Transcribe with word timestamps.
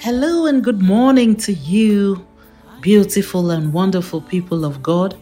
Hello 0.00 0.46
and 0.46 0.62
good 0.64 0.82
morning 0.82 1.36
to 1.36 1.52
you, 1.52 2.26
beautiful 2.80 3.50
and 3.50 3.72
wonderful 3.72 4.20
people 4.20 4.64
of 4.64 4.82
God. 4.82 5.16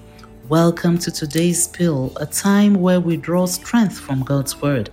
Welcome 0.50 0.98
to 0.98 1.10
today's 1.10 1.68
Pill, 1.68 2.12
a 2.16 2.26
time 2.26 2.74
where 2.74 3.00
we 3.00 3.16
draw 3.16 3.46
strength 3.46 3.98
from 3.98 4.22
God's 4.22 4.60
Word. 4.60 4.90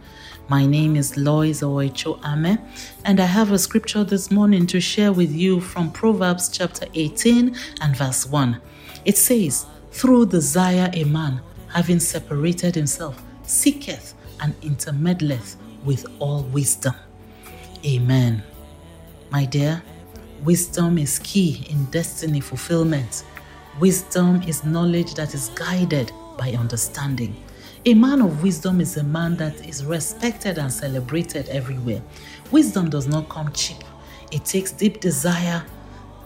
My 0.48 0.66
name 0.66 0.96
is 0.96 1.18
Lois 1.18 1.62
Owecho 1.62 2.22
Ame, 2.26 2.58
and 3.04 3.20
I 3.20 3.26
have 3.26 3.52
a 3.52 3.60
scripture 3.60 4.06
this 4.06 4.32
morning 4.32 4.66
to 4.68 4.80
share 4.80 5.12
with 5.12 5.30
you 5.30 5.60
from 5.60 5.92
Proverbs 5.92 6.48
chapter 6.48 6.86
18 6.94 7.54
and 7.82 7.98
verse 7.98 8.26
1. 8.26 8.62
It 9.04 9.18
says, 9.18 9.66
Through 9.92 10.28
desire 10.28 10.90
a 10.94 11.04
man, 11.04 11.42
having 11.68 12.00
separated 12.00 12.74
himself, 12.74 13.22
seeketh 13.44 14.14
and 14.40 14.54
intermeddleth 14.62 15.58
with 15.84 16.06
all 16.20 16.44
wisdom. 16.44 16.96
Amen. 17.86 18.42
My 19.32 19.44
dear, 19.44 19.84
wisdom 20.46 20.98
is 20.98 21.20
key 21.20 21.68
in 21.70 21.84
destiny 21.88 22.40
fulfillment. 22.40 23.26
Wisdom 23.80 24.42
is 24.44 24.66
knowledge 24.66 25.14
that 25.14 25.34
is 25.34 25.50
guided 25.56 26.12
by 26.38 26.52
understanding. 26.52 27.36
A 27.86 27.94
man 27.94 28.22
of 28.22 28.44
wisdom 28.44 28.82
is 28.82 28.98
a 28.98 29.04
man 29.04 29.38
that 29.38 29.66
is 29.66 29.86
respected 29.86 30.58
and 30.58 30.72
celebrated 30.72 31.48
everywhere. 31.50 32.02
Wisdom 32.52 32.90
does 32.90 33.08
not 33.08 33.30
come 33.30 33.52
cheap, 33.54 33.78
it 34.32 34.44
takes 34.44 34.72
deep 34.72 35.00
desire, 35.00 35.64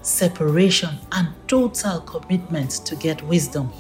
separation, 0.02 0.90
and 1.12 1.28
total 1.48 2.02
commitment 2.02 2.72
to 2.72 2.96
get 2.96 3.22
wisdom. 3.22 3.72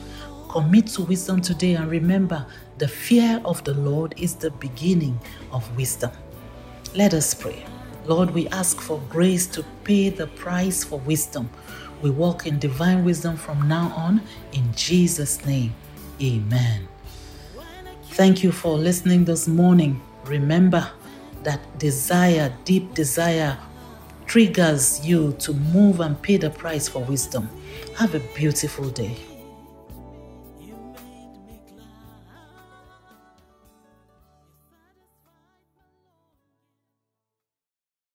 Commit 0.47 0.88
to 0.88 1.02
wisdom 1.02 1.41
today 1.41 1.73
and 1.73 1.89
remember 1.89 2.45
the 2.77 2.88
fear 2.88 3.41
of 3.44 3.63
the 3.63 3.73
Lord 3.73 4.13
is 4.16 4.35
the 4.35 4.52
beginning 4.52 5.19
of 5.52 5.75
wisdom. 5.75 6.11
Let 6.94 7.13
us 7.13 7.33
pray. 7.33 7.66
Lord, 8.07 8.31
we 8.31 8.47
ask 8.49 8.79
for 8.79 9.01
grace 9.09 9.47
to 9.47 9.63
pay 9.83 10.09
the 10.09 10.27
price 10.27 10.83
for 10.83 10.99
wisdom. 10.99 11.49
We 12.03 12.11
walk 12.11 12.45
in 12.45 12.59
divine 12.59 13.03
wisdom 13.03 13.35
from 13.35 13.67
now 13.67 13.91
on. 13.95 14.21
In 14.53 14.71
Jesus' 14.73 15.43
name, 15.43 15.73
amen. 16.21 16.87
Thank 18.11 18.43
you 18.43 18.51
for 18.51 18.77
listening 18.77 19.25
this 19.25 19.47
morning. 19.47 20.01
Remember 20.25 20.87
that 21.43 21.59
desire, 21.79 22.55
deep 22.63 22.93
desire, 22.93 23.57
triggers 24.27 25.05
you 25.05 25.33
to 25.39 25.53
move 25.53 25.99
and 25.99 26.21
pay 26.21 26.37
the 26.37 26.51
price 26.51 26.87
for 26.87 27.03
wisdom. 27.03 27.49
Have 27.97 28.13
a 28.13 28.19
beautiful 28.35 28.89
day. 28.89 29.34